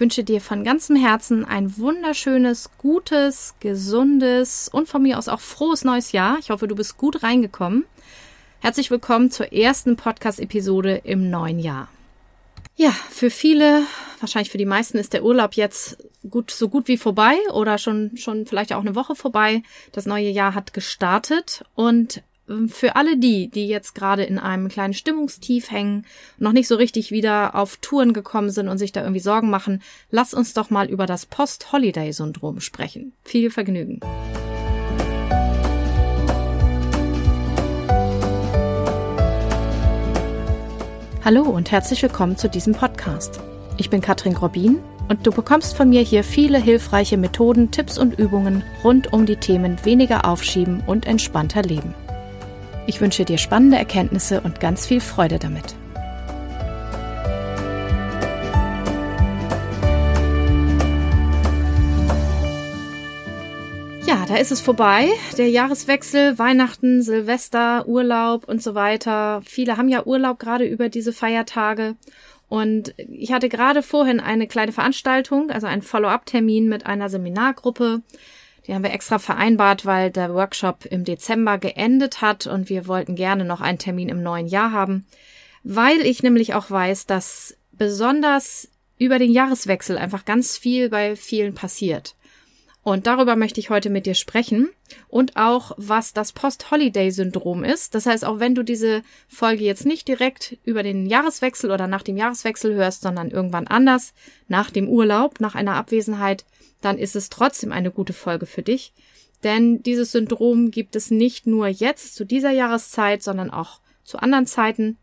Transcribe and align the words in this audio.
wünsche 0.00 0.24
dir 0.24 0.40
von 0.40 0.64
ganzem 0.64 0.96
Herzen 0.96 1.44
ein 1.44 1.76
wunderschönes, 1.76 2.70
gutes, 2.78 3.54
gesundes 3.60 4.68
und 4.72 4.88
von 4.88 5.02
mir 5.02 5.18
aus 5.18 5.28
auch 5.28 5.40
frohes 5.40 5.84
neues 5.84 6.12
Jahr. 6.12 6.38
Ich 6.40 6.50
hoffe, 6.50 6.66
du 6.66 6.74
bist 6.74 6.96
gut 6.96 7.22
reingekommen. 7.22 7.84
Herzlich 8.60 8.90
willkommen 8.90 9.30
zur 9.30 9.52
ersten 9.52 9.96
Podcast-Episode 9.96 11.02
im 11.04 11.30
neuen 11.30 11.58
Jahr. 11.58 11.88
Ja, 12.76 12.90
für 12.90 13.28
viele, 13.28 13.82
wahrscheinlich 14.20 14.50
für 14.50 14.58
die 14.58 14.64
meisten 14.64 14.96
ist 14.96 15.12
der 15.12 15.22
Urlaub 15.22 15.52
jetzt 15.54 15.98
gut, 16.28 16.50
so 16.50 16.70
gut 16.70 16.88
wie 16.88 16.96
vorbei 16.96 17.36
oder 17.52 17.76
schon, 17.76 18.16
schon 18.16 18.46
vielleicht 18.46 18.72
auch 18.72 18.80
eine 18.80 18.94
Woche 18.94 19.14
vorbei. 19.14 19.62
Das 19.92 20.06
neue 20.06 20.30
Jahr 20.30 20.54
hat 20.54 20.72
gestartet 20.72 21.62
und 21.74 22.22
für 22.68 22.96
alle 22.96 23.16
die, 23.16 23.48
die 23.48 23.68
jetzt 23.68 23.94
gerade 23.94 24.24
in 24.24 24.38
einem 24.38 24.68
kleinen 24.68 24.94
Stimmungstief 24.94 25.70
hängen, 25.70 26.04
noch 26.38 26.52
nicht 26.52 26.66
so 26.66 26.74
richtig 26.74 27.10
wieder 27.12 27.54
auf 27.54 27.76
Touren 27.76 28.12
gekommen 28.12 28.50
sind 28.50 28.68
und 28.68 28.78
sich 28.78 28.92
da 28.92 29.02
irgendwie 29.02 29.20
Sorgen 29.20 29.50
machen, 29.50 29.82
lass 30.10 30.34
uns 30.34 30.52
doch 30.52 30.70
mal 30.70 30.90
über 30.90 31.06
das 31.06 31.26
Post-Holiday-Syndrom 31.26 32.60
sprechen. 32.60 33.12
Viel 33.22 33.50
Vergnügen. 33.50 34.00
Hallo 41.24 41.42
und 41.42 41.70
herzlich 41.70 42.02
willkommen 42.02 42.36
zu 42.36 42.48
diesem 42.48 42.74
Podcast. 42.74 43.40
Ich 43.76 43.90
bin 43.90 44.00
Katrin 44.00 44.34
Grobin 44.34 44.80
und 45.08 45.24
du 45.26 45.30
bekommst 45.30 45.76
von 45.76 45.88
mir 45.88 46.02
hier 46.02 46.24
viele 46.24 46.58
hilfreiche 46.58 47.16
Methoden, 47.16 47.70
Tipps 47.70 47.98
und 47.98 48.18
Übungen 48.18 48.64
rund 48.82 49.12
um 49.12 49.26
die 49.26 49.36
Themen 49.36 49.76
weniger 49.84 50.24
aufschieben 50.24 50.82
und 50.86 51.06
entspannter 51.06 51.62
leben. 51.62 51.94
Ich 52.86 53.00
wünsche 53.00 53.24
dir 53.24 53.38
spannende 53.38 53.76
Erkenntnisse 53.76 54.40
und 54.40 54.60
ganz 54.60 54.86
viel 54.86 55.00
Freude 55.00 55.38
damit. 55.38 55.76
Ja, 64.06 64.26
da 64.26 64.36
ist 64.36 64.50
es 64.50 64.60
vorbei. 64.60 65.08
Der 65.38 65.48
Jahreswechsel, 65.50 66.36
Weihnachten, 66.36 67.00
Silvester, 67.00 67.86
Urlaub 67.86 68.48
und 68.48 68.60
so 68.60 68.74
weiter. 68.74 69.40
Viele 69.44 69.76
haben 69.76 69.88
ja 69.88 70.04
Urlaub 70.04 70.40
gerade 70.40 70.64
über 70.64 70.88
diese 70.88 71.12
Feiertage. 71.12 71.94
Und 72.48 72.92
ich 72.96 73.32
hatte 73.32 73.48
gerade 73.48 73.84
vorhin 73.84 74.18
eine 74.18 74.48
kleine 74.48 74.72
Veranstaltung, 74.72 75.50
also 75.50 75.68
einen 75.68 75.82
Follow-up-Termin 75.82 76.68
mit 76.68 76.86
einer 76.86 77.08
Seminargruppe. 77.08 78.02
Die 78.66 78.74
haben 78.74 78.82
wir 78.82 78.92
extra 78.92 79.18
vereinbart, 79.18 79.86
weil 79.86 80.10
der 80.10 80.34
Workshop 80.34 80.84
im 80.84 81.04
Dezember 81.04 81.58
geendet 81.58 82.20
hat 82.20 82.46
und 82.46 82.68
wir 82.68 82.86
wollten 82.86 83.14
gerne 83.14 83.44
noch 83.44 83.60
einen 83.60 83.78
Termin 83.78 84.08
im 84.08 84.22
neuen 84.22 84.46
Jahr 84.46 84.72
haben, 84.72 85.06
weil 85.62 86.00
ich 86.00 86.22
nämlich 86.22 86.54
auch 86.54 86.70
weiß, 86.70 87.06
dass 87.06 87.56
besonders 87.72 88.68
über 88.98 89.18
den 89.18 89.32
Jahreswechsel 89.32 89.96
einfach 89.96 90.24
ganz 90.24 90.58
viel 90.58 90.90
bei 90.90 91.16
vielen 91.16 91.54
passiert. 91.54 92.14
Und 92.82 93.06
darüber 93.06 93.36
möchte 93.36 93.60
ich 93.60 93.68
heute 93.68 93.90
mit 93.90 94.06
dir 94.06 94.14
sprechen 94.14 94.70
und 95.08 95.36
auch, 95.36 95.72
was 95.76 96.14
das 96.14 96.32
Post-Holiday-Syndrom 96.32 97.62
ist. 97.62 97.94
Das 97.94 98.06
heißt, 98.06 98.24
auch 98.24 98.40
wenn 98.40 98.54
du 98.54 98.62
diese 98.62 99.02
Folge 99.28 99.64
jetzt 99.64 99.84
nicht 99.84 100.08
direkt 100.08 100.56
über 100.64 100.82
den 100.82 101.04
Jahreswechsel 101.04 101.70
oder 101.70 101.86
nach 101.86 102.02
dem 102.02 102.16
Jahreswechsel 102.16 102.74
hörst, 102.74 103.02
sondern 103.02 103.30
irgendwann 103.30 103.66
anders, 103.66 104.14
nach 104.48 104.70
dem 104.70 104.88
Urlaub, 104.88 105.40
nach 105.40 105.54
einer 105.54 105.74
Abwesenheit, 105.74 106.46
dann 106.80 106.96
ist 106.96 107.16
es 107.16 107.28
trotzdem 107.28 107.70
eine 107.70 107.90
gute 107.90 108.14
Folge 108.14 108.46
für 108.46 108.62
dich. 108.62 108.94
Denn 109.42 109.82
dieses 109.82 110.12
Syndrom 110.12 110.70
gibt 110.70 110.96
es 110.96 111.10
nicht 111.10 111.46
nur 111.46 111.68
jetzt 111.68 112.14
zu 112.14 112.24
dieser 112.24 112.50
Jahreszeit, 112.50 113.22
sondern 113.22 113.50
auch 113.50 113.80
zu 114.04 114.18
anderen 114.18 114.46
Zeiten. 114.46 114.96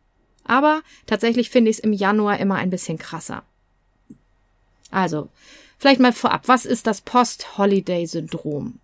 Aber 0.43 0.81
tatsächlich 1.05 1.51
finde 1.51 1.69
ich 1.69 1.77
es 1.77 1.83
im 1.83 1.93
Januar 1.93 2.39
immer 2.39 2.55
ein 2.55 2.69
bisschen 2.69 2.97
krasser. 2.97 3.43
Also, 4.89 5.29
Vielleicht 5.77 5.99
mal 5.99 6.13
vorab, 6.13 6.47
was 6.47 6.65
ist 6.65 6.87
das 6.87 7.01
Post-Holiday-Syndrom? 7.01 8.79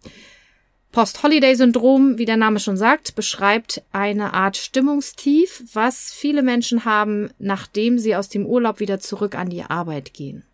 Post-Holiday-Syndrom, 0.91 2.19
wie 2.19 2.25
der 2.25 2.38
Name 2.38 2.59
schon 2.59 2.77
sagt, 2.77 3.16
beschreibt 3.16 3.81
eine 3.91 4.34
Art 4.34 4.57
Stimmungstief, 4.57 5.63
was 5.73 6.13
viele 6.13 6.44
Menschen 6.44 6.85
haben, 6.85 7.31
nachdem 7.40 7.97
sie 7.97 8.16
aus 8.16 8.29
dem 8.29 8.45
Urlaub 8.45 8.79
wieder 8.79 9.00
zurück 9.00 9.34
an 9.35 9.50
die 9.50 9.63
Arbeit 9.63 10.13
gehen. 10.13 10.45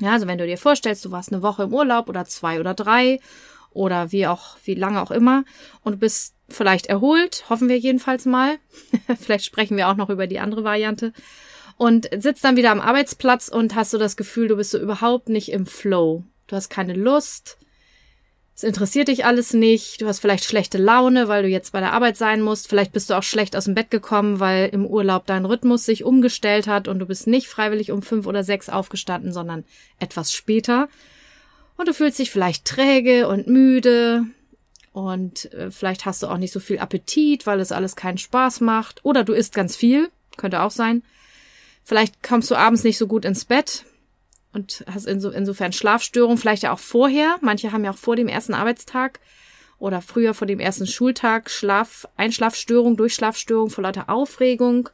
Ja, 0.00 0.12
also 0.12 0.28
wenn 0.28 0.38
du 0.38 0.46
dir 0.46 0.58
vorstellst, 0.58 1.04
du 1.04 1.10
warst 1.10 1.32
eine 1.32 1.42
Woche 1.42 1.64
im 1.64 1.74
Urlaub 1.74 2.08
oder 2.08 2.24
zwei 2.24 2.60
oder 2.60 2.74
drei 2.74 3.18
oder 3.70 4.12
wie 4.12 4.28
auch, 4.28 4.56
wie 4.64 4.74
lange 4.74 5.02
auch 5.02 5.10
immer 5.10 5.44
und 5.82 5.94
du 5.94 5.98
bist 5.98 6.34
vielleicht 6.48 6.86
erholt, 6.86 7.44
hoffen 7.50 7.68
wir 7.68 7.78
jedenfalls 7.78 8.26
mal. 8.26 8.58
vielleicht 9.20 9.44
sprechen 9.44 9.76
wir 9.76 9.88
auch 9.88 9.96
noch 9.96 10.08
über 10.08 10.28
die 10.28 10.38
andere 10.38 10.62
Variante 10.62 11.12
und 11.78 12.10
sitzt 12.18 12.44
dann 12.44 12.56
wieder 12.56 12.72
am 12.72 12.80
Arbeitsplatz 12.80 13.48
und 13.48 13.74
hast 13.74 13.92
so 13.92 13.98
das 13.98 14.16
Gefühl, 14.16 14.48
du 14.48 14.56
bist 14.56 14.72
so 14.72 14.78
überhaupt 14.78 15.28
nicht 15.28 15.50
im 15.52 15.64
Flow. 15.64 16.24
Du 16.48 16.56
hast 16.56 16.68
keine 16.68 16.92
Lust. 16.92 17.56
Es 18.54 18.64
interessiert 18.64 19.06
dich 19.06 19.24
alles 19.24 19.54
nicht. 19.54 20.00
Du 20.00 20.08
hast 20.08 20.18
vielleicht 20.18 20.44
schlechte 20.44 20.78
Laune, 20.78 21.28
weil 21.28 21.44
du 21.44 21.48
jetzt 21.48 21.70
bei 21.70 21.78
der 21.78 21.92
Arbeit 21.92 22.16
sein 22.16 22.42
musst. 22.42 22.68
Vielleicht 22.68 22.92
bist 22.92 23.08
du 23.08 23.14
auch 23.14 23.22
schlecht 23.22 23.54
aus 23.54 23.66
dem 23.66 23.76
Bett 23.76 23.92
gekommen, 23.92 24.40
weil 24.40 24.68
im 24.70 24.84
Urlaub 24.84 25.26
dein 25.26 25.44
Rhythmus 25.44 25.84
sich 25.84 26.02
umgestellt 26.02 26.66
hat 26.66 26.88
und 26.88 26.98
du 26.98 27.06
bist 27.06 27.28
nicht 27.28 27.46
freiwillig 27.46 27.92
um 27.92 28.02
fünf 28.02 28.26
oder 28.26 28.42
sechs 28.42 28.68
aufgestanden, 28.68 29.32
sondern 29.32 29.64
etwas 30.00 30.32
später. 30.32 30.88
Und 31.76 31.86
du 31.86 31.94
fühlst 31.94 32.18
dich 32.18 32.32
vielleicht 32.32 32.64
träge 32.64 33.28
und 33.28 33.46
müde. 33.46 34.24
Und 34.92 35.52
äh, 35.52 35.70
vielleicht 35.70 36.06
hast 36.06 36.24
du 36.24 36.26
auch 36.26 36.38
nicht 36.38 36.52
so 36.52 36.58
viel 36.58 36.80
Appetit, 36.80 37.46
weil 37.46 37.60
es 37.60 37.70
alles 37.70 37.94
keinen 37.94 38.18
Spaß 38.18 38.62
macht. 38.62 39.04
Oder 39.04 39.22
du 39.22 39.32
isst 39.32 39.54
ganz 39.54 39.76
viel. 39.76 40.10
Könnte 40.36 40.62
auch 40.62 40.72
sein. 40.72 41.04
Vielleicht 41.88 42.22
kommst 42.22 42.50
du 42.50 42.54
abends 42.54 42.84
nicht 42.84 42.98
so 42.98 43.06
gut 43.06 43.24
ins 43.24 43.46
Bett 43.46 43.86
und 44.52 44.84
hast 44.92 45.06
inso, 45.06 45.30
insofern 45.30 45.72
Schlafstörungen, 45.72 46.36
vielleicht 46.36 46.62
ja 46.62 46.74
auch 46.74 46.78
vorher. 46.78 47.38
Manche 47.40 47.72
haben 47.72 47.82
ja 47.82 47.92
auch 47.92 47.96
vor 47.96 48.14
dem 48.14 48.28
ersten 48.28 48.52
Arbeitstag 48.52 49.20
oder 49.78 50.02
früher 50.02 50.34
vor 50.34 50.46
dem 50.46 50.60
ersten 50.60 50.86
Schultag 50.86 51.48
Schlaf, 51.48 52.06
Einschlafstörung, 52.14 52.98
Durchschlafstörung 52.98 53.70
vor 53.70 53.84
lauter 53.84 54.10
Aufregung. 54.10 54.90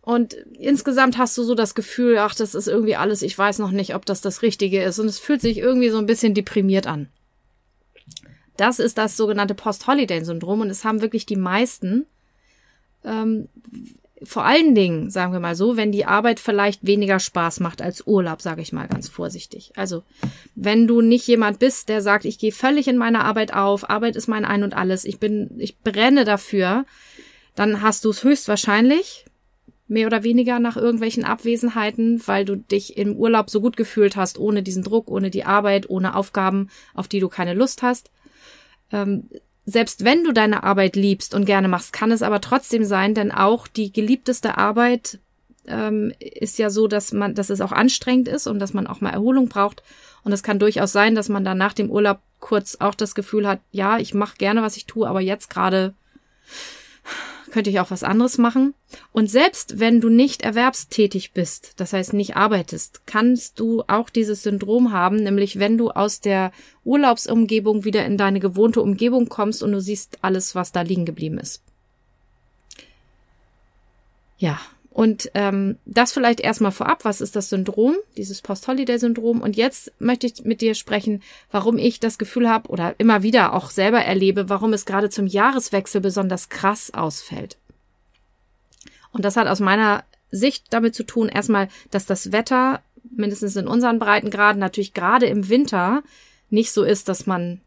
Und 0.00 0.34
insgesamt 0.56 1.18
hast 1.18 1.36
du 1.36 1.42
so 1.42 1.56
das 1.56 1.74
Gefühl, 1.74 2.18
ach, 2.18 2.36
das 2.36 2.54
ist 2.54 2.68
irgendwie 2.68 2.94
alles, 2.94 3.22
ich 3.22 3.36
weiß 3.36 3.58
noch 3.58 3.72
nicht, 3.72 3.96
ob 3.96 4.06
das 4.06 4.20
das 4.20 4.42
Richtige 4.42 4.80
ist. 4.84 5.00
Und 5.00 5.06
es 5.08 5.18
fühlt 5.18 5.40
sich 5.40 5.58
irgendwie 5.58 5.90
so 5.90 5.98
ein 5.98 6.06
bisschen 6.06 6.32
deprimiert 6.32 6.86
an. 6.86 7.08
Das 8.56 8.78
ist 8.78 8.98
das 8.98 9.16
sogenannte 9.16 9.56
Post-Holiday-Syndrom 9.56 10.60
und 10.60 10.70
es 10.70 10.84
haben 10.84 11.02
wirklich 11.02 11.26
die 11.26 11.34
meisten. 11.34 12.06
Ähm, 13.02 13.48
vor 14.22 14.44
allen 14.44 14.74
Dingen, 14.74 15.10
sagen 15.10 15.32
wir 15.32 15.40
mal 15.40 15.54
so, 15.54 15.76
wenn 15.76 15.92
die 15.92 16.04
Arbeit 16.04 16.40
vielleicht 16.40 16.86
weniger 16.86 17.20
Spaß 17.20 17.60
macht 17.60 17.82
als 17.82 18.06
Urlaub, 18.06 18.42
sage 18.42 18.62
ich 18.62 18.72
mal 18.72 18.88
ganz 18.88 19.08
vorsichtig. 19.08 19.72
Also, 19.76 20.02
wenn 20.54 20.86
du 20.86 21.00
nicht 21.00 21.26
jemand 21.26 21.58
bist, 21.58 21.88
der 21.88 22.02
sagt, 22.02 22.24
ich 22.24 22.38
gehe 22.38 22.52
völlig 22.52 22.88
in 22.88 22.96
meine 22.96 23.24
Arbeit 23.24 23.54
auf, 23.54 23.88
Arbeit 23.88 24.16
ist 24.16 24.28
mein 24.28 24.44
Ein 24.44 24.62
und 24.62 24.74
alles, 24.74 25.04
ich 25.04 25.18
bin, 25.18 25.50
ich 25.58 25.78
brenne 25.78 26.24
dafür, 26.24 26.84
dann 27.54 27.82
hast 27.82 28.04
du 28.04 28.10
es 28.10 28.24
höchstwahrscheinlich 28.24 29.24
mehr 29.88 30.06
oder 30.06 30.22
weniger 30.22 30.58
nach 30.60 30.76
irgendwelchen 30.76 31.24
Abwesenheiten, 31.24 32.22
weil 32.26 32.44
du 32.44 32.56
dich 32.56 32.98
im 32.98 33.16
Urlaub 33.16 33.48
so 33.48 33.60
gut 33.60 33.76
gefühlt 33.76 34.16
hast, 34.16 34.38
ohne 34.38 34.62
diesen 34.62 34.82
Druck, 34.82 35.10
ohne 35.10 35.30
die 35.30 35.44
Arbeit, 35.44 35.88
ohne 35.88 36.14
Aufgaben, 36.14 36.68
auf 36.94 37.08
die 37.08 37.20
du 37.20 37.28
keine 37.28 37.54
Lust 37.54 37.82
hast. 37.82 38.10
Ähm, 38.92 39.28
selbst 39.70 40.02
wenn 40.02 40.24
du 40.24 40.32
deine 40.32 40.62
Arbeit 40.62 40.96
liebst 40.96 41.34
und 41.34 41.44
gerne 41.44 41.68
machst, 41.68 41.92
kann 41.92 42.10
es 42.10 42.22
aber 42.22 42.40
trotzdem 42.40 42.84
sein, 42.84 43.12
denn 43.12 43.30
auch 43.30 43.68
die 43.68 43.92
geliebteste 43.92 44.56
Arbeit 44.56 45.18
ähm, 45.66 46.10
ist 46.18 46.58
ja 46.58 46.70
so, 46.70 46.88
dass 46.88 47.12
man, 47.12 47.34
dass 47.34 47.50
es 47.50 47.60
auch 47.60 47.72
anstrengend 47.72 48.28
ist 48.28 48.46
und 48.46 48.60
dass 48.60 48.72
man 48.72 48.86
auch 48.86 49.02
mal 49.02 49.10
Erholung 49.10 49.48
braucht. 49.48 49.82
Und 50.24 50.32
es 50.32 50.42
kann 50.42 50.58
durchaus 50.58 50.92
sein, 50.92 51.14
dass 51.14 51.28
man 51.28 51.44
dann 51.44 51.58
nach 51.58 51.74
dem 51.74 51.90
Urlaub 51.90 52.20
kurz 52.40 52.78
auch 52.80 52.94
das 52.94 53.14
Gefühl 53.14 53.46
hat, 53.46 53.60
ja, 53.70 53.98
ich 53.98 54.14
mache 54.14 54.38
gerne, 54.38 54.62
was 54.62 54.78
ich 54.78 54.86
tue, 54.86 55.06
aber 55.06 55.20
jetzt 55.20 55.50
gerade 55.50 55.92
könnte 57.50 57.70
ich 57.70 57.80
auch 57.80 57.90
was 57.90 58.02
anderes 58.02 58.38
machen. 58.38 58.74
Und 59.12 59.30
selbst 59.30 59.80
wenn 59.80 60.00
du 60.00 60.08
nicht 60.08 60.42
erwerbstätig 60.42 61.32
bist, 61.32 61.74
das 61.76 61.92
heißt 61.92 62.12
nicht 62.12 62.36
arbeitest, 62.36 63.06
kannst 63.06 63.60
du 63.60 63.82
auch 63.86 64.10
dieses 64.10 64.42
Syndrom 64.42 64.92
haben, 64.92 65.16
nämlich 65.16 65.58
wenn 65.58 65.78
du 65.78 65.90
aus 65.90 66.20
der 66.20 66.52
Urlaubsumgebung 66.84 67.84
wieder 67.84 68.04
in 68.06 68.16
deine 68.16 68.40
gewohnte 68.40 68.80
Umgebung 68.80 69.28
kommst 69.28 69.62
und 69.62 69.72
du 69.72 69.80
siehst 69.80 70.18
alles, 70.22 70.54
was 70.54 70.72
da 70.72 70.82
liegen 70.82 71.04
geblieben 71.04 71.38
ist. 71.38 71.62
Ja, 74.38 74.60
und 74.98 75.30
ähm, 75.34 75.78
das 75.84 76.10
vielleicht 76.10 76.40
erstmal 76.40 76.72
vorab, 76.72 77.04
was 77.04 77.20
ist 77.20 77.36
das 77.36 77.50
Syndrom, 77.50 77.94
dieses 78.16 78.42
Post-Holiday-Syndrom? 78.42 79.40
Und 79.40 79.56
jetzt 79.56 79.92
möchte 80.00 80.26
ich 80.26 80.42
mit 80.42 80.60
dir 80.60 80.74
sprechen, 80.74 81.22
warum 81.52 81.78
ich 81.78 82.00
das 82.00 82.18
Gefühl 82.18 82.50
habe 82.50 82.68
oder 82.68 82.96
immer 82.98 83.22
wieder 83.22 83.52
auch 83.52 83.70
selber 83.70 84.00
erlebe, 84.00 84.48
warum 84.48 84.72
es 84.72 84.86
gerade 84.86 85.08
zum 85.08 85.28
Jahreswechsel 85.28 86.00
besonders 86.00 86.48
krass 86.48 86.92
ausfällt. 86.92 87.58
Und 89.12 89.24
das 89.24 89.36
hat 89.36 89.46
aus 89.46 89.60
meiner 89.60 90.02
Sicht 90.32 90.64
damit 90.70 90.96
zu 90.96 91.04
tun, 91.04 91.28
erstmal, 91.28 91.68
dass 91.92 92.04
das 92.04 92.32
Wetter, 92.32 92.82
mindestens 93.08 93.54
in 93.54 93.68
unseren 93.68 94.00
Breitengraden, 94.00 94.58
natürlich 94.58 94.94
gerade 94.94 95.26
im 95.26 95.48
Winter 95.48 96.02
nicht 96.50 96.72
so 96.72 96.82
ist, 96.82 97.08
dass 97.08 97.24
man 97.24 97.60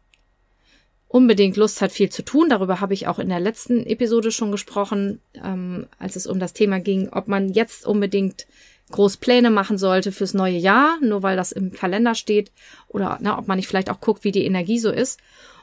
unbedingt 1.12 1.58
Lust 1.58 1.82
hat, 1.82 1.92
viel 1.92 2.08
zu 2.08 2.24
tun. 2.24 2.48
Darüber 2.48 2.80
habe 2.80 2.94
ich 2.94 3.06
auch 3.06 3.18
in 3.18 3.28
der 3.28 3.38
letzten 3.38 3.84
Episode 3.86 4.32
schon 4.32 4.50
gesprochen, 4.50 5.20
ähm, 5.34 5.86
als 5.98 6.16
es 6.16 6.26
um 6.26 6.40
das 6.40 6.54
Thema 6.54 6.80
ging, 6.80 7.10
ob 7.10 7.28
man 7.28 7.52
jetzt 7.52 7.86
unbedingt 7.86 8.46
groß 8.90 9.18
Pläne 9.18 9.50
machen 9.50 9.76
sollte 9.76 10.10
fürs 10.10 10.32
neue 10.32 10.56
Jahr, 10.56 10.96
nur 11.02 11.22
weil 11.22 11.36
das 11.36 11.52
im 11.52 11.72
Kalender 11.72 12.14
steht 12.14 12.50
oder 12.88 13.18
na, 13.20 13.38
ob 13.38 13.46
man 13.46 13.58
nicht 13.58 13.68
vielleicht 13.68 13.90
auch 13.90 14.00
guckt, 14.00 14.24
wie 14.24 14.32
die 14.32 14.46
Energie 14.46 14.78
so 14.78 14.90
ist. 14.90 15.20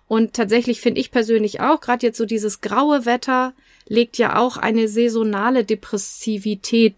Und 0.07 0.34
tatsächlich 0.34 0.81
finde 0.81 1.01
ich 1.01 1.12
persönlich 1.12 1.62
auch, 1.62 1.81
gerade 1.81 2.06
jetzt 2.06 2.18
so 2.18 2.25
dieses 2.25 2.62
graue 2.62 3.07
Wetter 3.07 3.54
legt 3.88 4.19
ja 4.19 4.38
auch 4.38 4.57
eine 4.57 4.88
saisonale 4.88 5.63
Depressivität 5.63 6.95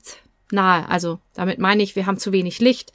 nahe. 0.52 0.88
Also 0.90 1.20
damit 1.36 1.58
meine 1.58 1.84
ich, 1.84 1.96
wir 1.96 2.06
haben 2.06 2.18
zu 2.18 2.34
wenig 2.34 2.60
Licht, 2.60 2.92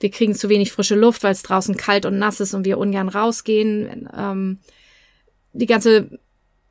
wir 0.00 0.10
kriegen 0.10 0.34
zu 0.34 0.50
wenig 0.50 0.70
frische 0.70 0.96
Luft, 0.96 1.22
weil 1.22 1.32
es 1.32 1.42
draußen 1.42 1.78
kalt 1.78 2.04
und 2.04 2.18
nass 2.18 2.40
ist 2.40 2.52
und 2.52 2.66
wir 2.66 2.76
ungern 2.76 3.08
rausgehen. 3.08 4.08
Ähm, 4.14 4.58
die 5.52 5.66
ganze 5.66 6.18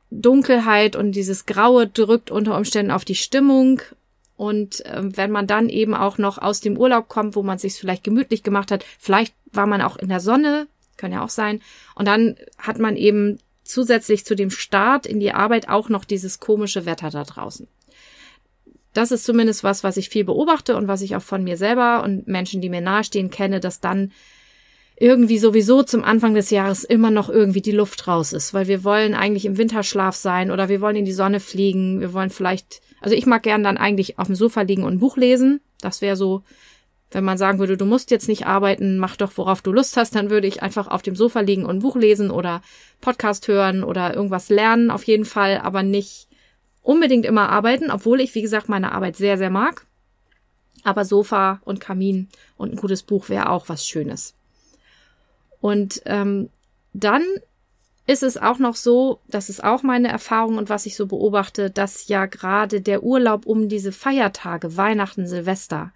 Dunkelheit 0.10 0.96
und 0.96 1.12
dieses 1.14 1.46
Graue 1.46 1.88
drückt 1.88 2.32
unter 2.32 2.56
Umständen 2.58 2.92
auf 2.92 3.06
die 3.06 3.16
Stimmung. 3.16 3.82
Und 4.36 4.86
äh, 4.86 5.02
wenn 5.04 5.32
man 5.32 5.48
dann 5.48 5.70
eben 5.70 5.94
auch 5.94 6.18
noch 6.18 6.38
aus 6.38 6.62
dem 6.62 6.78
Urlaub 6.78 7.10
kommt, 7.10 7.36
wo 7.36 7.44
man 7.44 7.58
sich 7.58 7.74
vielleicht 7.74 8.04
gemütlich 8.04 8.44
gemacht 8.44 8.72
hat, 8.72 8.86
vielleicht 9.00 9.34
war 9.52 9.68
man 9.68 9.82
auch 9.82 9.98
in 9.98 10.10
der 10.10 10.20
Sonne, 10.20 10.68
kann 10.96 11.12
ja 11.12 11.24
auch 11.24 11.30
sein, 11.30 11.62
und 11.96 12.08
dann 12.08 12.36
hat 12.58 12.80
man 12.80 12.96
eben 12.96 13.40
zusätzlich 13.64 14.26
zu 14.26 14.36
dem 14.36 14.50
Start 14.50 15.06
in 15.06 15.20
die 15.20 15.34
Arbeit 15.34 15.70
auch 15.70 15.90
noch 15.90 16.06
dieses 16.06 16.40
komische 16.40 16.86
Wetter 16.86 17.10
da 17.10 17.24
draußen. 17.24 17.68
Das 18.94 19.12
ist 19.12 19.26
zumindest 19.26 19.64
was, 19.64 19.84
was 19.84 19.98
ich 19.98 20.10
viel 20.10 20.24
beobachte 20.24 20.76
und 20.76 20.88
was 20.88 21.02
ich 21.02 21.16
auch 21.16 21.22
von 21.22 21.44
mir 21.44 21.58
selber 21.58 22.04
und 22.04 22.28
Menschen, 22.28 22.62
die 22.62 22.70
mir 22.70 22.82
nahestehen, 22.82 23.30
kenne, 23.30 23.60
dass 23.60 23.80
dann 23.80 24.12
irgendwie 25.00 25.38
sowieso 25.38 25.84
zum 25.84 26.04
Anfang 26.04 26.34
des 26.34 26.50
Jahres 26.50 26.84
immer 26.84 27.12
noch 27.12 27.30
irgendwie 27.30 27.62
die 27.62 27.72
Luft 27.72 28.08
raus 28.08 28.34
ist, 28.34 28.56
weil 28.56 28.68
wir 28.68 28.84
wollen 28.84 29.14
eigentlich 29.14 29.46
im 29.46 29.58
Winterschlaf 29.58 30.16
sein 30.16 30.50
oder 30.50 30.70
wir 30.70 30.82
wollen 30.82 30.96
in 30.96 31.06
die 31.06 31.14
Sonne 31.14 31.40
fliegen, 31.40 32.00
wir 32.00 32.14
wollen 32.14 32.32
vielleicht, 32.32 32.82
also 33.00 33.16
ich 33.16 33.28
mag 33.28 33.44
gern 33.44 33.64
dann 33.64 33.78
eigentlich 33.78 34.18
auf 34.18 34.26
dem 34.26 34.36
Sofa 34.36 34.62
liegen 34.62 34.84
und 34.84 34.94
ein 34.94 35.00
Buch 35.00 35.16
lesen. 35.16 35.62
Das 35.82 36.02
wäre 36.02 36.16
so, 36.16 36.42
wenn 37.12 37.24
man 37.24 37.38
sagen 37.38 37.60
würde, 37.60 37.78
du 37.78 37.86
musst 37.86 38.10
jetzt 38.10 38.28
nicht 38.28 38.48
arbeiten, 38.48 38.98
mach 38.98 39.16
doch, 39.18 39.32
worauf 39.36 39.62
du 39.62 39.72
Lust 39.72 39.98
hast, 39.98 40.16
dann 40.16 40.32
würde 40.32 40.48
ich 40.48 40.64
einfach 40.64 40.88
auf 40.88 41.04
dem 41.04 41.16
Sofa 41.16 41.42
liegen 41.42 41.66
und 41.66 41.78
ein 41.78 41.82
Buch 41.82 41.96
lesen 41.96 42.32
oder 42.32 42.64
Podcast 43.00 43.48
hören 43.48 43.84
oder 43.84 44.16
irgendwas 44.16 44.50
lernen, 44.50 44.90
auf 44.90 45.04
jeden 45.04 45.26
Fall, 45.26 45.60
aber 45.60 45.84
nicht 45.84 46.28
unbedingt 46.82 47.26
immer 47.26 47.50
arbeiten, 47.50 47.92
obwohl 47.92 48.20
ich, 48.20 48.34
wie 48.34 48.42
gesagt, 48.42 48.68
meine 48.68 48.94
Arbeit 48.94 49.16
sehr, 49.16 49.38
sehr 49.38 49.52
mag. 49.52 49.86
Aber 50.84 51.06
Sofa 51.06 51.62
und 51.66 51.80
Kamin 51.80 52.30
und 52.56 52.72
ein 52.72 52.78
gutes 52.78 53.04
Buch 53.04 53.30
wäre 53.30 53.50
auch 53.50 53.70
was 53.70 53.86
Schönes. 53.86 54.37
Und 55.62 56.02
ähm, 56.06 56.50
dann 56.94 57.24
ist 58.06 58.24
es 58.24 58.38
auch 58.38 58.58
noch 58.58 58.76
so, 58.76 59.20
das 59.28 59.50
ist 59.50 59.64
auch 59.64 59.84
meine 59.84 60.08
Erfahrung 60.08 60.58
und 60.58 60.70
was 60.70 60.86
ich 60.86 60.96
so 60.96 61.08
beobachte, 61.08 61.70
dass 61.70 62.08
ja 62.08 62.26
gerade 62.26 62.80
der 62.80 63.04
Urlaub 63.04 63.46
um 63.46 63.68
diese 63.68 63.92
Feiertage, 63.92 64.78
Weihnachten, 64.78 65.28
Silvester, 65.28 65.92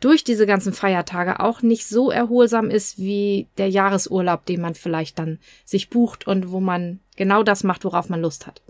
durch 0.00 0.22
diese 0.22 0.46
ganzen 0.46 0.74
Feiertage 0.74 1.40
auch 1.40 1.62
nicht 1.62 1.86
so 1.86 2.10
erholsam 2.10 2.68
ist 2.70 2.98
wie 2.98 3.46
der 3.56 3.70
Jahresurlaub, 3.70 4.44
den 4.44 4.60
man 4.60 4.74
vielleicht 4.74 5.18
dann 5.18 5.38
sich 5.64 5.88
bucht 5.88 6.26
und 6.26 6.50
wo 6.50 6.60
man 6.60 7.00
genau 7.16 7.42
das 7.42 7.64
macht, 7.64 7.84
worauf 7.84 8.10
man 8.10 8.20
Lust 8.20 8.46
hat. 8.46 8.60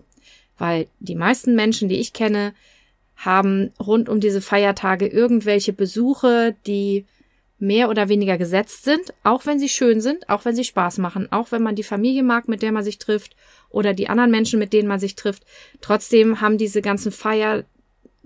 Weil 0.57 0.87
die 0.99 1.15
meisten 1.15 1.55
Menschen, 1.55 1.89
die 1.89 1.97
ich 1.97 2.13
kenne, 2.13 2.53
haben 3.17 3.71
rund 3.79 4.07
um 4.07 4.21
diese 4.21 4.41
Feiertage 4.41 5.07
irgendwelche 5.07 5.73
Besuche, 5.73 6.55
die 6.65 7.05
mehr 7.59 7.89
oder 7.89 8.09
weniger 8.09 8.37
gesetzt 8.37 8.83
sind, 8.83 9.13
auch 9.23 9.45
wenn 9.45 9.59
sie 9.59 9.69
schön 9.69 9.99
sind, 9.99 10.29
auch 10.29 10.45
wenn 10.45 10.55
sie 10.55 10.63
Spaß 10.63 10.99
machen, 10.99 11.31
auch 11.31 11.51
wenn 11.51 11.63
man 11.63 11.75
die 11.75 11.83
Familie 11.83 12.23
mag, 12.23 12.47
mit 12.47 12.61
der 12.61 12.71
man 12.71 12.83
sich 12.83 12.99
trifft 12.99 13.35
oder 13.69 13.93
die 13.93 14.09
anderen 14.09 14.31
Menschen, 14.31 14.59
mit 14.59 14.73
denen 14.73 14.87
man 14.87 14.99
sich 14.99 15.15
trifft. 15.15 15.43
Trotzdem 15.81 16.39
haben 16.39 16.57
diese 16.57 16.81
ganzen 16.81 17.11
Feier, 17.11 17.65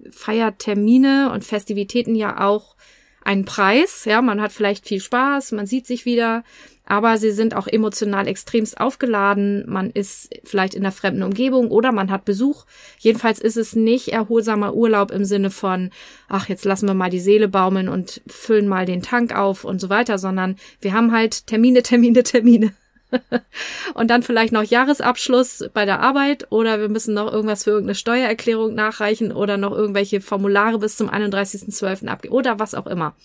Feiertermine 0.09 1.31
und 1.31 1.45
Festivitäten 1.45 2.15
ja 2.15 2.45
auch 2.45 2.75
einen 3.23 3.45
Preis. 3.45 4.05
Ja, 4.05 4.21
man 4.21 4.41
hat 4.41 4.51
vielleicht 4.51 4.87
viel 4.87 4.99
Spaß, 4.99 5.51
man 5.51 5.65
sieht 5.65 5.87
sich 5.87 6.05
wieder, 6.05 6.43
aber 6.85 7.17
sie 7.17 7.31
sind 7.31 7.55
auch 7.55 7.67
emotional 7.67 8.27
extremst 8.27 8.79
aufgeladen. 8.79 9.63
Man 9.67 9.91
ist 9.91 10.29
vielleicht 10.43 10.73
in 10.73 10.83
einer 10.83 10.91
fremden 10.91 11.23
Umgebung 11.23 11.69
oder 11.69 11.91
man 11.91 12.11
hat 12.11 12.25
Besuch. 12.25 12.65
Jedenfalls 12.99 13.39
ist 13.39 13.57
es 13.57 13.75
nicht 13.75 14.09
erholsamer 14.09 14.73
Urlaub 14.73 15.11
im 15.11 15.23
Sinne 15.23 15.51
von, 15.51 15.91
ach, 16.27 16.49
jetzt 16.49 16.65
lassen 16.65 16.87
wir 16.87 16.93
mal 16.93 17.09
die 17.09 17.19
Seele 17.19 17.47
baumeln 17.47 17.87
und 17.87 18.21
füllen 18.27 18.67
mal 18.67 18.85
den 18.85 19.01
Tank 19.01 19.35
auf 19.35 19.63
und 19.63 19.79
so 19.79 19.89
weiter, 19.89 20.17
sondern 20.17 20.57
wir 20.81 20.93
haben 20.93 21.11
halt 21.11 21.47
Termine, 21.47 21.83
Termine, 21.83 22.23
Termine. 22.23 22.73
und 23.93 24.09
dann 24.09 24.23
vielleicht 24.23 24.53
noch 24.53 24.63
Jahresabschluss 24.63 25.69
bei 25.73 25.85
der 25.85 25.99
Arbeit 25.99 26.51
oder 26.51 26.79
wir 26.79 26.89
müssen 26.89 27.13
noch 27.13 27.31
irgendwas 27.31 27.63
für 27.63 27.71
irgendeine 27.71 27.95
Steuererklärung 27.95 28.73
nachreichen 28.73 29.31
oder 29.31 29.57
noch 29.57 29.71
irgendwelche 29.71 30.21
Formulare 30.21 30.79
bis 30.79 30.97
zum 30.97 31.09
31.12. 31.09 32.07
abgeben 32.07 32.33
oder 32.33 32.59
was 32.59 32.75
auch 32.75 32.87
immer 32.87 33.15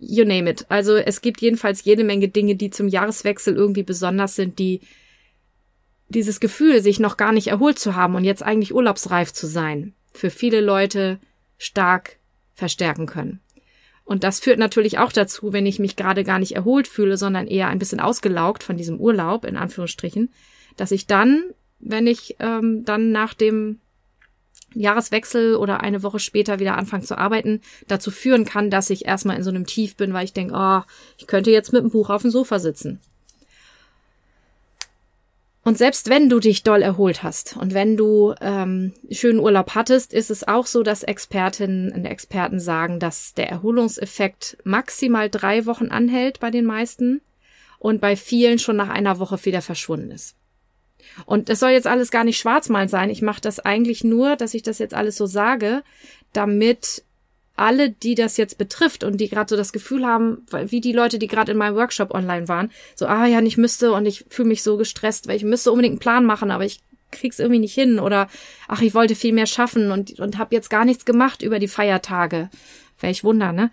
you 0.00 0.24
name 0.24 0.48
it. 0.48 0.66
Also 0.68 0.96
es 0.96 1.20
gibt 1.20 1.40
jedenfalls 1.40 1.84
jede 1.84 2.04
Menge 2.04 2.28
Dinge, 2.28 2.56
die 2.56 2.70
zum 2.70 2.88
Jahreswechsel 2.88 3.54
irgendwie 3.54 3.82
besonders 3.82 4.36
sind, 4.36 4.58
die 4.58 4.80
dieses 6.08 6.40
Gefühl, 6.40 6.80
sich 6.82 7.00
noch 7.00 7.16
gar 7.16 7.32
nicht 7.32 7.48
erholt 7.48 7.78
zu 7.78 7.94
haben 7.94 8.14
und 8.14 8.24
jetzt 8.24 8.42
eigentlich 8.42 8.74
urlaubsreif 8.74 9.32
zu 9.32 9.46
sein, 9.46 9.94
für 10.12 10.30
viele 10.30 10.60
Leute 10.60 11.18
stark 11.58 12.16
verstärken 12.54 13.06
können. 13.06 13.40
Und 14.08 14.24
das 14.24 14.40
führt 14.40 14.58
natürlich 14.58 14.96
auch 14.96 15.12
dazu, 15.12 15.52
wenn 15.52 15.66
ich 15.66 15.78
mich 15.78 15.94
gerade 15.94 16.24
gar 16.24 16.38
nicht 16.38 16.52
erholt 16.56 16.88
fühle, 16.88 17.18
sondern 17.18 17.46
eher 17.46 17.68
ein 17.68 17.78
bisschen 17.78 18.00
ausgelaugt 18.00 18.62
von 18.62 18.78
diesem 18.78 18.98
Urlaub, 18.98 19.44
in 19.44 19.58
Anführungsstrichen, 19.58 20.32
dass 20.78 20.92
ich 20.92 21.06
dann, 21.06 21.44
wenn 21.78 22.06
ich 22.06 22.36
ähm, 22.38 22.86
dann 22.86 23.12
nach 23.12 23.34
dem 23.34 23.80
Jahreswechsel 24.72 25.56
oder 25.56 25.82
eine 25.82 26.02
Woche 26.02 26.20
später 26.20 26.58
wieder 26.58 26.78
anfangen 26.78 27.02
zu 27.02 27.18
arbeiten, 27.18 27.60
dazu 27.86 28.10
führen 28.10 28.46
kann, 28.46 28.70
dass 28.70 28.88
ich 28.88 29.04
erstmal 29.04 29.36
in 29.36 29.42
so 29.42 29.50
einem 29.50 29.66
Tief 29.66 29.94
bin, 29.94 30.14
weil 30.14 30.24
ich 30.24 30.32
denke, 30.32 30.54
oh, 30.56 30.80
ich 31.18 31.26
könnte 31.26 31.50
jetzt 31.50 31.74
mit 31.74 31.82
dem 31.82 31.90
Buch 31.90 32.08
auf 32.08 32.22
dem 32.22 32.30
Sofa 32.30 32.60
sitzen. 32.60 33.00
Und 35.64 35.76
selbst 35.76 36.08
wenn 36.08 36.28
du 36.28 36.38
dich 36.38 36.62
doll 36.62 36.82
erholt 36.82 37.22
hast 37.22 37.56
und 37.56 37.74
wenn 37.74 37.96
du 37.96 38.34
ähm, 38.40 38.94
schönen 39.10 39.40
Urlaub 39.40 39.74
hattest, 39.74 40.14
ist 40.14 40.30
es 40.30 40.46
auch 40.46 40.66
so, 40.66 40.82
dass 40.82 41.02
Expertinnen 41.02 41.92
und 41.92 42.04
Experten 42.04 42.60
sagen, 42.60 43.00
dass 43.00 43.34
der 43.34 43.50
Erholungseffekt 43.50 44.56
maximal 44.64 45.28
drei 45.28 45.66
Wochen 45.66 45.88
anhält 45.88 46.40
bei 46.40 46.50
den 46.50 46.64
meisten 46.64 47.20
und 47.78 48.00
bei 48.00 48.16
vielen 48.16 48.58
schon 48.58 48.76
nach 48.76 48.88
einer 48.88 49.18
Woche 49.18 49.44
wieder 49.44 49.60
verschwunden 49.60 50.10
ist. 50.10 50.36
Und 51.26 51.48
das 51.48 51.60
soll 51.60 51.70
jetzt 51.70 51.86
alles 51.86 52.10
gar 52.10 52.24
nicht 52.24 52.38
schwarzmalen 52.38 52.88
sein. 52.88 53.10
Ich 53.10 53.22
mache 53.22 53.40
das 53.40 53.60
eigentlich 53.60 54.04
nur, 54.04 54.36
dass 54.36 54.54
ich 54.54 54.62
das 54.62 54.78
jetzt 54.78 54.94
alles 54.94 55.16
so 55.16 55.26
sage, 55.26 55.82
damit 56.32 57.02
alle, 57.58 57.90
die 57.90 58.14
das 58.14 58.36
jetzt 58.36 58.58
betrifft 58.58 59.04
und 59.04 59.18
die 59.18 59.28
gerade 59.28 59.48
so 59.48 59.56
das 59.56 59.72
Gefühl 59.72 60.06
haben, 60.06 60.46
wie 60.50 60.80
die 60.80 60.92
Leute, 60.92 61.18
die 61.18 61.26
gerade 61.26 61.52
in 61.52 61.58
meinem 61.58 61.76
Workshop 61.76 62.12
online 62.14 62.48
waren, 62.48 62.70
so, 62.94 63.06
ah 63.06 63.26
ja, 63.26 63.40
ich 63.40 63.56
müsste 63.56 63.92
und 63.92 64.06
ich 64.06 64.24
fühle 64.28 64.48
mich 64.48 64.62
so 64.62 64.76
gestresst, 64.76 65.28
weil 65.28 65.36
ich 65.36 65.44
müsste 65.44 65.70
unbedingt 65.70 65.92
einen 65.92 66.00
Plan 66.00 66.24
machen, 66.24 66.50
aber 66.50 66.64
ich 66.64 66.80
krieg's 67.10 67.38
irgendwie 67.38 67.60
nicht 67.60 67.74
hin 67.74 67.98
oder 67.98 68.28
ach, 68.68 68.82
ich 68.82 68.94
wollte 68.94 69.14
viel 69.14 69.32
mehr 69.32 69.46
schaffen 69.46 69.90
und, 69.90 70.20
und 70.20 70.38
habe 70.38 70.54
jetzt 70.54 70.70
gar 70.70 70.84
nichts 70.84 71.04
gemacht 71.04 71.42
über 71.42 71.58
die 71.58 71.68
Feiertage. 71.68 72.50
Welch 73.00 73.24
Wunder, 73.24 73.52
ne? 73.52 73.70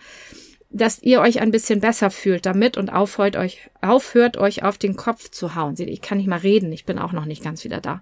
dass 0.76 1.02
ihr 1.02 1.22
euch 1.22 1.40
ein 1.40 1.52
bisschen 1.52 1.80
besser 1.80 2.12
fühlt 2.12 2.46
damit 2.46 2.76
und 2.78 2.90
aufhört 2.90 3.38
euch, 3.38 3.70
aufhört 3.82 4.38
euch 4.38 4.64
auf 4.64 4.78
den 4.78 4.96
Kopf 4.96 5.30
zu 5.30 5.56
hauen. 5.56 5.76
Seht, 5.76 5.90
ich 5.90 6.02
kann 6.02 6.18
nicht 6.18 6.28
mal 6.28 6.40
reden, 6.40 6.72
ich 6.74 6.86
bin 6.86 7.00
auch 7.00 7.14
noch 7.14 7.26
nicht 7.26 7.44
ganz 7.44 7.64
wieder 7.64 7.80
da. 7.80 8.02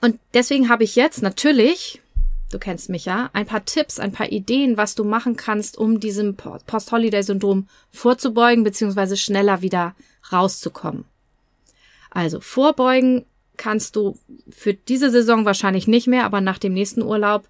Und 0.00 0.18
deswegen 0.34 0.68
habe 0.68 0.84
ich 0.84 0.96
jetzt 0.96 1.22
natürlich, 1.22 2.01
du 2.52 2.58
kennst 2.58 2.88
mich 2.88 3.04
ja, 3.04 3.30
ein 3.32 3.46
paar 3.46 3.64
Tipps, 3.64 3.98
ein 3.98 4.12
paar 4.12 4.30
Ideen, 4.30 4.76
was 4.76 4.94
du 4.94 5.04
machen 5.04 5.36
kannst, 5.36 5.76
um 5.76 6.00
diesem 6.00 6.36
Post-Holiday-Syndrom 6.36 7.68
vorzubeugen, 7.90 8.64
beziehungsweise 8.64 9.16
schneller 9.16 9.62
wieder 9.62 9.94
rauszukommen. 10.30 11.04
Also 12.10 12.40
vorbeugen 12.40 13.24
kannst 13.56 13.96
du 13.96 14.18
für 14.50 14.74
diese 14.74 15.10
Saison 15.10 15.44
wahrscheinlich 15.44 15.86
nicht 15.86 16.06
mehr, 16.06 16.24
aber 16.24 16.40
nach 16.40 16.58
dem 16.58 16.74
nächsten 16.74 17.02
Urlaub 17.02 17.48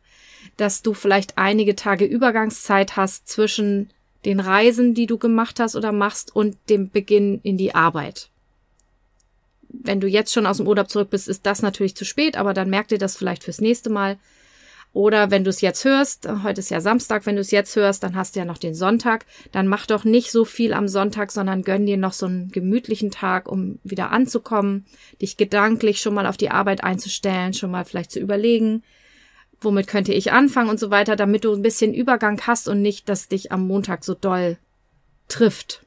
dass 0.57 0.83
du 0.83 0.95
vielleicht 0.95 1.39
einige 1.39 1.77
Tage 1.77 2.05
Übergangszeit 2.05 2.97
hast 2.97 3.29
zwischen 3.29 3.91
den 4.25 4.41
Reisen, 4.41 4.95
die 4.95 5.07
du 5.07 5.19
gemacht 5.19 5.59
hast 5.59 5.75
oder 5.75 5.93
machst 5.93 6.35
und 6.35 6.57
dem 6.69 6.91
Beginn 6.91 7.41
in 7.43 7.57
die 7.57 7.75
Arbeit. 7.75 8.29
Wenn 9.69 10.01
du 10.01 10.07
jetzt 10.07 10.33
schon 10.33 10.47
aus 10.47 10.59
dem 10.59 10.69
Urlaub 10.69 10.91
zurück 10.91 11.11
bist, 11.11 11.29
ist 11.29 11.47
das 11.47 11.63
natürlich 11.63 11.97
zu 11.97 12.05
spät, 12.05 12.37
aber 12.37 12.55
dann 12.55 12.71
merk 12.71 12.89
dir 12.89 12.99
das 12.99 13.17
vielleicht 13.17 13.43
fürs 13.43 13.61
nächste 13.61 13.91
Mal. 13.91 14.19
Oder 14.95 15.31
wenn 15.31 15.43
du 15.43 15.51
es 15.51 15.63
jetzt 15.63 15.85
hörst, 15.85 16.29
heute 16.43 16.61
ist 16.61 16.71
ja 16.71 16.81
Samstag, 16.81 17.25
wenn 17.25 17.37
du 17.37 17.41
es 17.41 17.51
jetzt 17.51 17.75
hörst, 17.77 18.03
dann 18.03 18.15
hast 18.15 18.35
du 18.35 18.41
ja 18.41 18.45
noch 18.45 18.59
den 18.59 18.75
Sonntag, 18.75 19.25
dann 19.51 19.67
mach 19.67 19.87
doch 19.87 20.05
nicht 20.05 20.31
so 20.31 20.45
viel 20.45 20.75
am 20.75 20.87
Sonntag, 20.87 21.33
sondern 21.33 21.63
gönn 21.63 21.87
dir 21.87 21.97
noch 21.97 22.13
so 22.13 22.27
einen 22.27 22.51
gemütlichen 22.51 23.11
Tag, 23.11 23.51
um 23.51 23.79
wieder 23.85 24.11
anzukommen, 24.11 24.85
dich 25.21 25.39
gedanklich 25.39 26.01
schon 26.01 26.13
mal 26.13 26.27
auf 26.27 26.37
die 26.37 26.51
Arbeit 26.51 26.85
einzustellen, 26.85 27.55
schon 27.55 27.71
mal 27.71 27.87
vielleicht 27.87 28.11
zu 28.11 28.21
überlegen, 28.21 28.83
womit 29.61 29.87
könnte 29.87 30.13
ich 30.13 30.33
anfangen 30.33 30.69
und 30.69 30.79
so 30.79 30.91
weiter, 30.91 31.17
damit 31.17 31.45
du 31.45 31.55
ein 31.55 31.63
bisschen 31.63 31.95
Übergang 31.95 32.41
hast 32.47 32.69
und 32.69 32.83
nicht, 32.83 33.09
dass 33.09 33.29
dich 33.29 33.51
am 33.51 33.67
Montag 33.67 34.05
so 34.05 34.13
doll 34.13 34.59
trifft. 35.29 35.83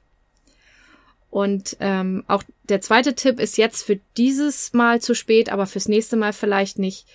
Und 1.29 1.77
ähm, 1.79 2.24
auch 2.27 2.43
der 2.69 2.81
zweite 2.81 3.13
Tipp 3.13 3.39
ist 3.39 3.57
jetzt 3.57 3.83
für 3.83 4.00
dieses 4.17 4.74
Mal 4.74 5.01
zu 5.01 5.13
spät, 5.13 5.51
aber 5.51 5.67
fürs 5.67 5.89
nächste 5.89 6.15
Mal 6.15 6.33
vielleicht 6.33 6.79
nicht. 6.79 7.05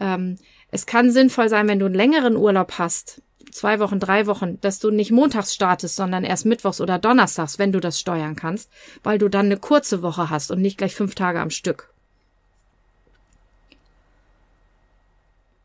Ähm, 0.00 0.38
es 0.70 0.86
kann 0.86 1.10
sinnvoll 1.10 1.48
sein, 1.48 1.68
wenn 1.68 1.78
du 1.78 1.86
einen 1.86 1.94
längeren 1.94 2.36
Urlaub 2.36 2.78
hast, 2.78 3.22
zwei 3.50 3.80
Wochen, 3.80 3.98
drei 3.98 4.26
Wochen, 4.26 4.60
dass 4.60 4.78
du 4.78 4.90
nicht 4.90 5.10
montags 5.10 5.54
startest, 5.54 5.96
sondern 5.96 6.24
erst 6.24 6.46
mittwochs 6.46 6.80
oder 6.80 6.98
donnerstags, 6.98 7.58
wenn 7.58 7.72
du 7.72 7.80
das 7.80 7.98
steuern 7.98 8.36
kannst, 8.36 8.70
weil 9.02 9.18
du 9.18 9.28
dann 9.28 9.46
eine 9.46 9.56
kurze 9.56 10.02
Woche 10.02 10.30
hast 10.30 10.50
und 10.50 10.60
nicht 10.60 10.78
gleich 10.78 10.94
fünf 10.94 11.14
Tage 11.14 11.40
am 11.40 11.50
Stück. 11.50 11.92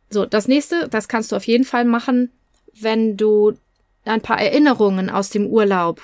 So, 0.10 0.26
das 0.26 0.48
nächste, 0.48 0.88
das 0.88 1.08
kannst 1.08 1.32
du 1.32 1.36
auf 1.36 1.46
jeden 1.46 1.66
Fall 1.66 1.86
machen, 1.86 2.32
wenn 2.74 3.18
du 3.18 3.54
ein 4.06 4.22
paar 4.22 4.40
Erinnerungen 4.40 5.10
aus 5.10 5.30
dem 5.30 5.48
Urlaub 5.48 6.02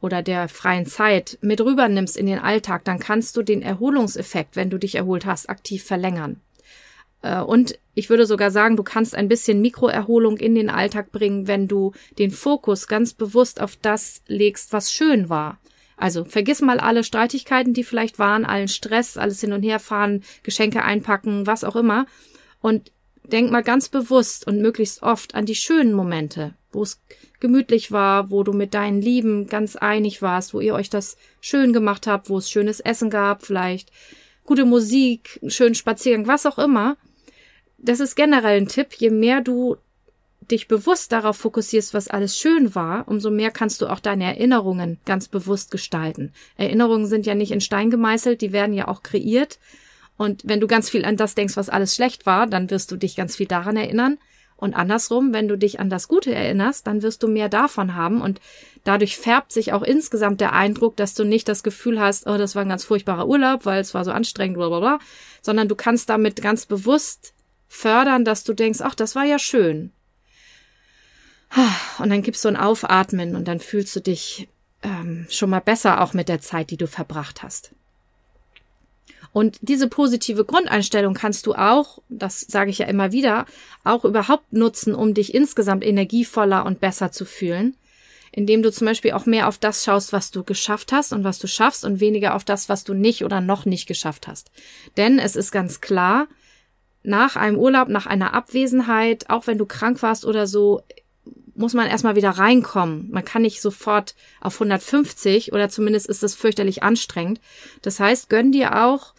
oder 0.00 0.22
der 0.22 0.48
freien 0.48 0.86
Zeit 0.86 1.38
mit 1.42 1.60
rübernimmst 1.60 2.16
in 2.16 2.26
den 2.26 2.38
Alltag, 2.38 2.84
dann 2.84 2.98
kannst 2.98 3.36
du 3.36 3.42
den 3.42 3.62
Erholungseffekt, 3.62 4.56
wenn 4.56 4.70
du 4.70 4.78
dich 4.78 4.94
erholt 4.94 5.26
hast, 5.26 5.48
aktiv 5.48 5.84
verlängern. 5.84 6.40
Äh, 7.22 7.40
und 7.40 7.78
ich 7.94 8.10
würde 8.10 8.26
sogar 8.26 8.50
sagen, 8.50 8.76
du 8.76 8.82
kannst 8.82 9.14
ein 9.14 9.28
bisschen 9.28 9.60
Mikroerholung 9.60 10.36
in 10.38 10.54
den 10.54 10.70
Alltag 10.70 11.12
bringen, 11.12 11.46
wenn 11.46 11.68
du 11.68 11.92
den 12.18 12.30
Fokus 12.30 12.86
ganz 12.86 13.14
bewusst 13.14 13.60
auf 13.60 13.76
das 13.76 14.22
legst, 14.26 14.72
was 14.72 14.92
schön 14.92 15.28
war. 15.28 15.58
Also 15.96 16.24
vergiss 16.24 16.62
mal 16.62 16.80
alle 16.80 17.04
Streitigkeiten, 17.04 17.74
die 17.74 17.84
vielleicht 17.84 18.18
waren, 18.18 18.46
allen 18.46 18.68
Stress, 18.68 19.18
alles 19.18 19.40
hin 19.40 19.52
und 19.52 19.62
her 19.62 19.78
fahren, 19.78 20.22
Geschenke 20.42 20.82
einpacken, 20.82 21.46
was 21.46 21.62
auch 21.62 21.76
immer. 21.76 22.06
Und 22.62 22.90
denk 23.22 23.50
mal 23.50 23.62
ganz 23.62 23.90
bewusst 23.90 24.46
und 24.46 24.62
möglichst 24.62 25.02
oft 25.02 25.34
an 25.34 25.44
die 25.44 25.54
schönen 25.54 25.92
Momente, 25.92 26.54
wo 26.72 26.82
es 26.82 27.00
gemütlich 27.38 27.92
war, 27.92 28.30
wo 28.30 28.42
du 28.42 28.52
mit 28.52 28.72
deinen 28.72 29.02
Lieben 29.02 29.46
ganz 29.46 29.76
einig 29.76 30.22
warst, 30.22 30.54
wo 30.54 30.60
ihr 30.60 30.74
euch 30.74 30.88
das 30.88 31.16
schön 31.40 31.72
gemacht 31.74 32.06
habt, 32.06 32.30
wo 32.30 32.38
es 32.38 32.50
schönes 32.50 32.80
Essen 32.80 33.10
gab, 33.10 33.44
vielleicht 33.44 33.90
gute 34.44 34.64
Musik, 34.64 35.38
schönen 35.46 35.74
Spaziergang, 35.74 36.26
was 36.26 36.46
auch 36.46 36.58
immer. 36.58 36.96
Das 37.82 38.00
ist 38.00 38.14
generell 38.14 38.58
ein 38.58 38.68
Tipp. 38.68 38.94
Je 38.98 39.10
mehr 39.10 39.40
du 39.40 39.76
dich 40.50 40.68
bewusst 40.68 41.12
darauf 41.12 41.36
fokussierst, 41.36 41.94
was 41.94 42.08
alles 42.08 42.36
schön 42.36 42.74
war, 42.74 43.08
umso 43.08 43.30
mehr 43.30 43.50
kannst 43.50 43.80
du 43.80 43.86
auch 43.86 44.00
deine 44.00 44.24
Erinnerungen 44.24 44.98
ganz 45.06 45.28
bewusst 45.28 45.70
gestalten. 45.70 46.32
Erinnerungen 46.56 47.06
sind 47.06 47.26
ja 47.26 47.34
nicht 47.34 47.52
in 47.52 47.60
Stein 47.60 47.90
gemeißelt, 47.90 48.40
die 48.40 48.52
werden 48.52 48.74
ja 48.74 48.88
auch 48.88 49.02
kreiert. 49.02 49.58
Und 50.16 50.42
wenn 50.44 50.60
du 50.60 50.66
ganz 50.66 50.90
viel 50.90 51.04
an 51.04 51.16
das 51.16 51.34
denkst, 51.34 51.56
was 51.56 51.70
alles 51.70 51.94
schlecht 51.94 52.26
war, 52.26 52.46
dann 52.46 52.70
wirst 52.70 52.90
du 52.90 52.96
dich 52.96 53.16
ganz 53.16 53.36
viel 53.36 53.46
daran 53.46 53.76
erinnern. 53.76 54.18
Und 54.56 54.74
andersrum, 54.74 55.32
wenn 55.32 55.48
du 55.48 55.56
dich 55.56 55.80
an 55.80 55.88
das 55.88 56.06
Gute 56.06 56.34
erinnerst, 56.34 56.86
dann 56.86 57.00
wirst 57.00 57.22
du 57.22 57.28
mehr 57.28 57.48
davon 57.48 57.94
haben 57.94 58.20
und 58.20 58.40
dadurch 58.84 59.16
färbt 59.16 59.52
sich 59.52 59.72
auch 59.72 59.82
insgesamt 59.82 60.42
der 60.42 60.52
Eindruck, 60.52 60.96
dass 60.96 61.14
du 61.14 61.24
nicht 61.24 61.48
das 61.48 61.62
Gefühl 61.62 61.98
hast, 61.98 62.26
oh, 62.26 62.36
das 62.36 62.54
war 62.54 62.62
ein 62.62 62.68
ganz 62.68 62.84
furchtbarer 62.84 63.26
Urlaub, 63.26 63.64
weil 63.64 63.80
es 63.80 63.94
war 63.94 64.04
so 64.04 64.10
anstrengend, 64.10 64.58
bla 64.58 64.68
bla 64.68 64.80
bla, 64.80 64.98
sondern 65.40 65.68
du 65.68 65.76
kannst 65.76 66.10
damit 66.10 66.42
ganz 66.42 66.66
bewusst 66.66 67.32
fördern, 67.70 68.24
dass 68.24 68.42
du 68.42 68.52
denkst, 68.52 68.80
ach, 68.82 68.96
das 68.96 69.14
war 69.14 69.24
ja 69.24 69.38
schön. 69.38 69.92
Und 71.98 72.10
dann 72.10 72.22
gibst 72.22 72.44
du 72.44 72.48
ein 72.48 72.56
Aufatmen 72.56 73.36
und 73.36 73.46
dann 73.46 73.60
fühlst 73.60 73.94
du 73.94 74.00
dich 74.00 74.48
ähm, 74.82 75.26
schon 75.30 75.50
mal 75.50 75.60
besser 75.60 76.00
auch 76.02 76.12
mit 76.12 76.28
der 76.28 76.40
Zeit, 76.40 76.70
die 76.70 76.76
du 76.76 76.88
verbracht 76.88 77.44
hast. 77.44 77.70
Und 79.32 79.58
diese 79.60 79.88
positive 79.88 80.44
Grundeinstellung 80.44 81.14
kannst 81.14 81.46
du 81.46 81.54
auch, 81.54 82.02
das 82.08 82.40
sage 82.40 82.70
ich 82.70 82.78
ja 82.78 82.86
immer 82.86 83.12
wieder, 83.12 83.46
auch 83.84 84.04
überhaupt 84.04 84.52
nutzen, 84.52 84.92
um 84.92 85.14
dich 85.14 85.32
insgesamt 85.32 85.84
energievoller 85.84 86.66
und 86.66 86.80
besser 86.80 87.12
zu 87.12 87.24
fühlen, 87.24 87.76
indem 88.32 88.62
du 88.62 88.72
zum 88.72 88.88
Beispiel 88.88 89.12
auch 89.12 89.26
mehr 89.26 89.46
auf 89.46 89.58
das 89.58 89.84
schaust, 89.84 90.12
was 90.12 90.32
du 90.32 90.42
geschafft 90.42 90.90
hast 90.90 91.12
und 91.12 91.22
was 91.22 91.38
du 91.38 91.46
schaffst 91.46 91.84
und 91.84 92.00
weniger 92.00 92.34
auf 92.34 92.44
das, 92.44 92.68
was 92.68 92.82
du 92.82 92.94
nicht 92.94 93.24
oder 93.24 93.40
noch 93.40 93.64
nicht 93.64 93.86
geschafft 93.86 94.26
hast. 94.26 94.50
Denn 94.96 95.20
es 95.20 95.36
ist 95.36 95.52
ganz 95.52 95.80
klar, 95.80 96.26
nach 97.02 97.36
einem 97.36 97.58
Urlaub, 97.58 97.88
nach 97.88 98.06
einer 98.06 98.34
Abwesenheit, 98.34 99.30
auch 99.30 99.46
wenn 99.46 99.58
du 99.58 99.66
krank 99.66 100.02
warst 100.02 100.24
oder 100.24 100.46
so, 100.46 100.82
muss 101.54 101.74
man 101.74 101.88
erstmal 101.88 102.16
wieder 102.16 102.30
reinkommen. 102.30 103.08
Man 103.10 103.24
kann 103.24 103.42
nicht 103.42 103.60
sofort 103.60 104.14
auf 104.40 104.54
150 104.54 105.52
oder 105.52 105.68
zumindest 105.68 106.08
ist 106.08 106.22
das 106.22 106.34
fürchterlich 106.34 106.82
anstrengend. 106.82 107.40
Das 107.82 108.00
heißt, 108.00 108.28
gönn 108.28 108.52
dir 108.52 108.82
auch 108.84 109.14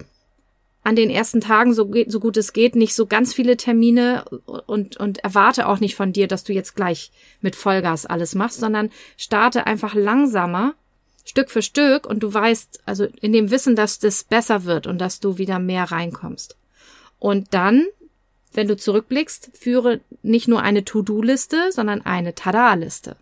an 0.84 0.96
den 0.96 1.12
ersten 1.12 1.42
Tagen, 1.42 1.74
so, 1.74 1.92
so 2.08 2.20
gut 2.20 2.38
es 2.38 2.54
geht, 2.54 2.76
nicht 2.76 2.96
so 2.96 3.06
ganz 3.06 3.34
viele 3.34 3.58
Termine 3.58 4.26
und, 4.66 4.98
und 4.98 5.20
erwarte 5.20 5.68
auch 5.68 5.80
nicht 5.80 5.96
von 5.96 6.12
dir, 6.12 6.28
dass 6.28 6.44
du 6.44 6.54
jetzt 6.54 6.76
gleich 6.76 7.12
mit 7.40 7.56
Vollgas 7.56 8.08
alles 8.08 8.34
machst, 8.34 8.60
sondern 8.60 8.90
starte 9.18 9.68
einfach 9.68 9.94
langsamer, 9.94 10.74
Stück 11.24 11.52
für 11.52 11.62
Stück 11.62 12.08
und 12.08 12.22
du 12.24 12.34
weißt, 12.34 12.82
also 12.86 13.06
in 13.22 13.32
dem 13.32 13.52
Wissen, 13.52 13.76
dass 13.76 14.00
das 14.00 14.24
besser 14.24 14.64
wird 14.64 14.88
und 14.88 14.98
dass 15.00 15.20
du 15.20 15.38
wieder 15.38 15.60
mehr 15.60 15.84
reinkommst. 15.84 16.58
Und 17.22 17.54
dann 17.54 17.86
wenn 18.54 18.68
du 18.68 18.75
zurückblickst, 18.75 19.51
führe 19.54 20.01
nicht 20.22 20.48
nur 20.48 20.62
eine 20.62 20.84
To-Do-Liste, 20.84 21.72
sondern 21.72 22.01
eine 22.01 22.36
Tada-Liste. 22.36 23.16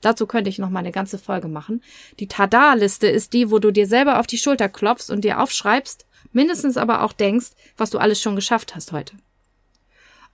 Dazu 0.00 0.26
könnte 0.26 0.50
ich 0.50 0.58
noch 0.58 0.70
mal 0.70 0.80
eine 0.80 0.92
ganze 0.92 1.18
Folge 1.18 1.48
machen. 1.48 1.82
Die 2.18 2.28
Tada-Liste 2.28 3.06
ist 3.06 3.32
die, 3.32 3.50
wo 3.50 3.58
du 3.58 3.70
dir 3.70 3.86
selber 3.86 4.20
auf 4.20 4.26
die 4.26 4.38
Schulter 4.38 4.68
klopfst 4.68 5.10
und 5.10 5.22
dir 5.24 5.40
aufschreibst, 5.40 6.06
mindestens 6.32 6.76
aber 6.76 7.02
auch 7.02 7.12
denkst, 7.12 7.52
was 7.76 7.90
du 7.90 7.98
alles 7.98 8.20
schon 8.20 8.36
geschafft 8.36 8.74
hast 8.74 8.92
heute. 8.92 9.14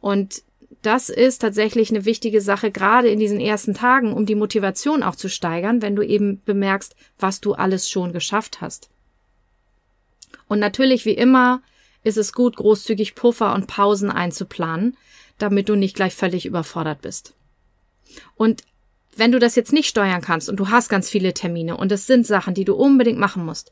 Und 0.01 0.43
das 0.81 1.11
ist 1.11 1.39
tatsächlich 1.39 1.91
eine 1.91 2.05
wichtige 2.05 2.41
Sache, 2.41 2.71
gerade 2.71 3.09
in 3.09 3.21
diesen 3.21 3.39
ersten 3.39 3.75
Tagen, 3.75 4.15
um 4.15 4.27
die 4.27 4.35
Motivation 4.35 5.03
auch 5.03 5.15
zu 5.15 5.29
steigern, 5.29 5.81
wenn 5.81 5.95
du 5.95 6.03
eben 6.03 6.43
bemerkst, 6.45 6.97
was 7.19 7.41
du 7.41 7.53
alles 7.53 7.89
schon 7.89 8.13
geschafft 8.13 8.61
hast. 8.61 8.89
Und 10.49 10.59
natürlich, 10.59 11.05
wie 11.05 11.13
immer, 11.13 11.63
ist 12.05 12.19
es 12.19 12.33
gut, 12.33 12.57
großzügig 12.57 13.15
Puffer 13.15 13.55
und 13.55 13.67
Pausen 13.67 14.11
einzuplanen, 14.11 14.97
damit 15.39 15.69
du 15.69 15.77
nicht 15.77 15.97
gleich 15.97 16.15
völlig 16.15 16.47
überfordert 16.47 17.03
bist. 17.03 17.35
Und 18.37 18.63
wenn 19.17 19.33
du 19.33 19.39
das 19.39 19.57
jetzt 19.57 19.73
nicht 19.73 19.89
steuern 19.89 20.23
kannst 20.23 20.49
und 20.49 20.57
du 20.57 20.71
hast 20.71 20.89
ganz 20.89 21.09
viele 21.11 21.35
Termine 21.35 21.77
und 21.77 21.93
es 21.93 22.07
sind 22.07 22.27
Sachen, 22.27 22.55
die 22.55 22.65
du 22.65 22.75
unbedingt 22.75 23.19
machen 23.19 23.45
musst, 23.45 23.71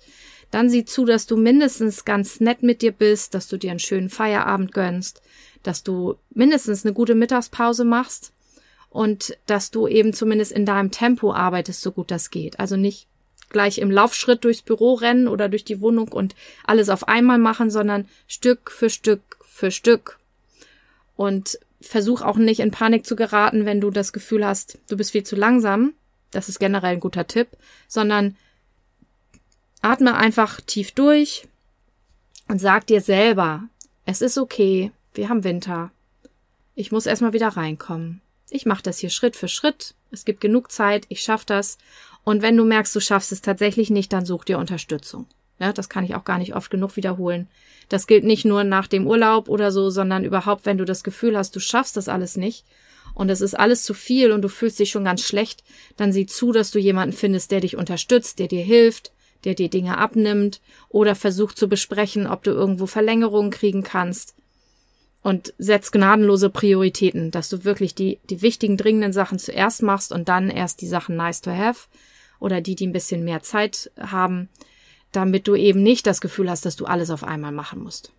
dann 0.51 0.69
sieh 0.69 0.85
zu, 0.85 1.05
dass 1.05 1.27
du 1.27 1.37
mindestens 1.37 2.05
ganz 2.05 2.41
nett 2.41 2.63
mit 2.63 2.83
dir 2.83 2.93
bist, 2.93 3.35
dass 3.35 3.49
du 3.49 3.57
dir 3.57 3.71
einen 3.71 3.79
schönen 3.79 4.09
Feierabend 4.09 4.73
gönnst, 4.73 5.23
dass 5.63 5.83
du 5.83 6.17
mindestens 6.31 6.85
eine 6.85 6.93
gute 6.93 7.15
Mittagspause 7.15 7.85
machst 7.85 8.33
und 8.91 9.37
dass 9.47 9.71
du 9.71 9.87
eben 9.87 10.13
zumindest 10.13 10.53
in 10.53 10.67
deinem 10.67 10.91
Tempo 10.91 11.33
arbeitest, 11.33 11.81
so 11.81 11.93
gut 11.93 12.11
das 12.11 12.31
geht. 12.31 12.59
Also 12.59 12.77
nicht 12.77 13.07
gleich 13.51 13.79
im 13.79 13.91
Laufschritt 13.91 14.45
durchs 14.45 14.63
Büro 14.63 14.95
rennen 14.95 15.29
oder 15.29 15.49
durch 15.49 15.65
die 15.65 15.81
Wohnung 15.81 16.09
und 16.09 16.35
alles 16.65 16.89
auf 16.89 17.09
einmal 17.09 17.39
machen, 17.39 17.71
sondern 17.71 18.09
Stück 18.27 18.71
für 18.71 18.91
Stück 18.91 19.39
für 19.45 19.71
Stück. 19.71 20.19
Und 21.17 21.59
versuch 21.83 22.23
auch 22.23 22.37
nicht 22.37 22.61
in 22.61 22.71
Panik 22.71 23.07
zu 23.07 23.17
geraten, 23.17 23.67
wenn 23.67 23.81
du 23.81 23.91
das 23.91 24.13
Gefühl 24.13 24.47
hast, 24.47 24.79
du 24.89 24.97
bist 24.97 25.13
viel 25.13 25.25
zu 25.25 25.37
langsam. 25.37 25.93
Das 26.31 26.49
ist 26.49 26.59
generell 26.59 26.95
ein 26.95 27.01
guter 27.01 27.27
Tipp, 27.27 27.49
sondern 27.89 28.37
atme 29.83 30.15
einfach 30.15 30.61
tief 30.61 30.93
durch 30.93 31.49
und 32.49 32.59
sag 32.59 32.87
dir 32.87 33.01
selber, 33.01 33.65
es 34.05 34.23
ist 34.23 34.39
okay, 34.39 34.93
wir 35.15 35.29
haben 35.29 35.45
Winter. 35.45 35.91
Ich 36.75 36.93
muss 36.93 37.07
erstmal 37.07 37.33
wieder 37.33 37.49
reinkommen. 37.49 38.21
Ich 38.51 38.67
mache 38.67 38.83
das 38.83 38.99
hier 38.99 39.11
Schritt 39.11 39.37
für 39.37 39.49
Schritt. 39.49 39.95
Es 40.11 40.25
gibt 40.25 40.41
genug 40.41 40.73
Zeit, 40.73 41.07
ich 41.09 41.23
schaff 41.23 41.45
das. 41.45 41.79
Und 42.25 42.43
wenn 42.43 42.57
du 42.57 42.65
merkst, 42.65 42.95
du 42.95 43.01
schaffst 43.01 43.33
es 43.33 43.41
tatsächlich 43.41 43.91
nicht, 43.91 44.13
dann 44.13 44.27
such 44.27 44.45
dir 44.45 44.59
Unterstützung. 44.59 45.27
Ja, 45.59 45.73
das 45.73 45.89
kann 45.89 46.05
ich 46.05 46.15
auch 46.15 46.25
gar 46.25 46.39
nicht 46.39 46.55
oft 46.55 46.71
genug 46.71 46.97
wiederholen. 46.97 47.49
Das 47.89 48.07
gilt 48.07 48.25
nicht 48.25 48.45
nur 48.45 48.65
nach 48.65 48.87
dem 48.87 49.07
Urlaub 49.07 49.49
oder 49.49 49.73
so, 49.73 49.91
sondern 49.91 50.25
überhaupt, 50.25 50.65
wenn 50.65 50.79
du 50.79 50.85
das 50.85 51.05
Gefühl 51.05 51.37
hast, 51.37 51.55
du 51.55 51.61
schaffst 51.61 51.97
das 51.97 52.09
alles 52.09 52.37
nicht 52.37 52.65
und 53.15 53.29
es 53.29 53.41
ist 53.41 53.59
alles 53.59 53.83
zu 53.83 53.93
viel 53.93 54.33
und 54.33 54.43
du 54.43 54.49
fühlst 54.49 54.79
dich 54.79 54.91
schon 54.91 55.05
ganz 55.05 55.23
schlecht, 55.23 55.63
dann 55.97 56.13
sieh 56.13 56.27
zu, 56.27 56.53
dass 56.53 56.71
du 56.71 56.79
jemanden 56.79 57.15
findest, 57.15 57.51
der 57.51 57.61
dich 57.61 57.77
unterstützt, 57.77 58.39
der 58.39 58.49
dir 58.49 58.63
hilft, 58.63 59.13
der 59.45 59.55
dir 59.55 59.69
Dinge 59.69 59.99
abnimmt 59.99 60.61
oder 60.89 61.15
versucht 61.15 61.59
zu 61.59 61.69
besprechen, 61.69 62.27
ob 62.27 62.43
du 62.43 62.51
irgendwo 62.51 62.87
Verlängerungen 62.87 63.51
kriegen 63.51 63.83
kannst. 63.83 64.35
Und 65.23 65.53
setz 65.59 65.91
gnadenlose 65.91 66.49
Prioritäten, 66.49 67.31
dass 67.31 67.51
du 67.51 67.65
wirklich 67.65 67.95
die, 67.95 68.19
die 68.31 68.41
wichtigen, 68.41 68.79
dringenden 68.79 69.13
Sachen 69.13 69.39
zuerst 69.39 69.83
machst 69.83 70.13
und 70.13 70.31
dann 70.31 70.49
erst 70.49 70.81
die 70.81 70.89
Sachen 70.89 71.17
nice 71.17 71.43
to 71.43 71.51
have 71.51 71.89
oder 72.41 72.61
die, 72.61 72.75
die 72.75 72.87
ein 72.87 72.93
bisschen 72.93 73.25
mehr 73.25 73.43
Zeit 73.43 73.91
haben, 73.99 74.49
damit 75.13 75.47
du 75.47 75.55
eben 75.55 75.83
nicht 75.83 76.07
das 76.07 76.21
Gefühl 76.21 76.51
hast, 76.51 76.67
dass 76.67 76.77
du 76.77 76.87
alles 76.87 77.11
auf 77.11 77.23
einmal 77.23 77.53
machen 77.53 77.83
musst. 77.83 78.13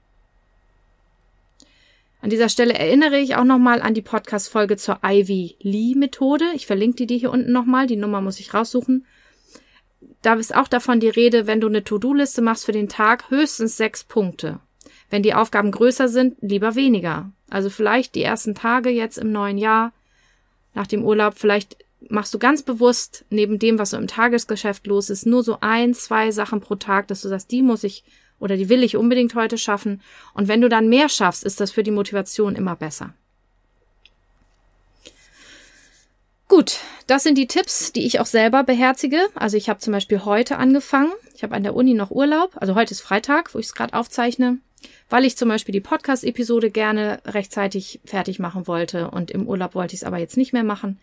An 2.22 2.30
dieser 2.30 2.50
Stelle 2.50 2.75
erinnere 2.75 3.18
ich 3.18 3.36
auch 3.36 3.44
nochmal 3.44 3.82
an 3.82 3.96
die 3.96 4.04
Podcast-Folge 4.04 4.78
zur 4.78 5.00
Ivy 5.04 5.56
Lee 5.60 5.96
Methode. 5.96 6.46
Ich 6.54 6.68
verlinke 6.68 6.98
die 6.98 7.08
dir 7.08 7.18
hier 7.18 7.32
unten 7.32 7.51
nochmal. 7.51 7.88
Die 7.88 7.96
Nummer 7.96 8.22
muss 8.22 8.40
ich 8.40 8.54
raussuchen. 8.54 9.06
Da 10.22 10.36
ist 10.36 10.56
auch 10.56 10.68
davon 10.68 11.00
die 11.00 11.10
Rede, 11.10 11.48
wenn 11.48 11.62
du 11.62 11.68
eine 11.68 11.84
To-Do-Liste 11.84 12.44
machst 12.44 12.66
für 12.66 12.72
den 12.74 12.90
Tag, 12.90 13.32
höchstens 13.32 13.75
sechs 13.75 14.04
Punkte. 14.04 14.60
Wenn 15.10 15.24
die 15.24 15.34
Aufgaben 15.34 15.72
größer 15.72 16.08
sind, 16.08 16.38
lieber 16.42 16.75
weniger. 16.75 17.32
Also 17.50 17.72
vielleicht 17.72 18.13
die 18.13 18.24
ersten 18.24 18.54
Tage 18.54 18.92
jetzt 18.92 19.18
im 19.18 19.32
neuen 19.32 19.58
Jahr, 19.58 19.92
nach 20.75 20.88
dem 20.88 21.04
Urlaub, 21.04 21.34
vielleicht 21.38 21.78
machst 22.12 22.34
du 22.34 22.39
ganz 22.39 22.62
bewusst 22.62 23.25
neben 23.30 23.58
dem, 23.58 23.80
was 23.80 23.91
so 23.91 23.98
im 23.98 24.08
Tagesgeschäft 24.08 24.86
los 24.88 25.10
ist, 25.10 25.25
nur 25.25 25.44
so 25.44 25.58
ein, 25.62 25.94
zwei 25.94 26.32
Sachen 26.32 26.62
pro 26.62 26.75
Tag, 26.75 27.08
dass 27.08 27.22
du 27.22 27.30
sagst, 27.30 27.51
die 27.51 27.62
muss 27.62 27.84
ich 27.84 28.03
oder 28.39 28.58
die 28.58 28.70
will 28.70 28.84
ich 28.84 28.98
unbedingt 28.98 29.36
heute 29.36 29.58
schaffen. 29.58 30.01
Und 30.34 30.48
wenn 30.48 30.62
du 30.62 30.70
dann 30.70 30.89
mehr 30.89 31.10
schaffst, 31.10 31.44
ist 31.44 31.60
das 31.60 31.72
für 31.72 31.84
die 31.84 31.91
Motivation 31.91 32.56
immer 32.56 32.75
besser. 32.75 33.13
Gut, 36.48 36.80
das 37.08 37.24
sind 37.24 37.38
die 37.38 37.48
Tipps, 37.48 37.94
die 37.94 38.06
ich 38.06 38.20
auch 38.20 38.25
selber 38.25 38.63
beherzige. 38.63 39.20
Also 39.36 39.56
ich 39.56 39.70
habe 39.70 39.80
zum 39.80 39.94
Beispiel 39.94 40.25
heute 40.25 40.58
angefangen. 40.58 41.13
Ich 41.34 41.44
habe 41.44 41.56
an 41.56 41.63
der 41.63 41.75
Uni 41.75 41.94
noch 41.94 42.12
Urlaub. 42.12 42.51
Also 42.56 42.75
heute 42.75 42.91
ist 42.91 43.00
Freitag, 43.00 43.53
wo 43.53 43.60
ich 43.60 43.68
es 43.68 43.74
gerade 43.74 43.94
aufzeichne, 43.94 44.58
weil 45.10 45.24
ich 45.24 45.38
zum 45.38 45.48
Beispiel 45.48 45.72
die 45.72 45.80
Podcast-Episode 45.80 46.70
gerne 46.70 47.22
rechtzeitig 47.25 48.01
fertig 48.03 48.39
machen 48.39 48.68
wollte 48.68 49.12
und 49.12 49.32
im 49.32 49.48
Urlaub 49.48 49.75
wollte 49.75 49.94
ich 49.94 50.01
es 50.01 50.03
aber 50.03 50.18
jetzt 50.18 50.36
nicht 50.36 50.51
mehr 50.51 50.65
machen. 50.65 51.00